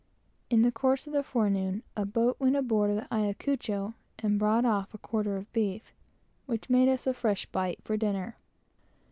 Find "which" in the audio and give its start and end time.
6.47-6.71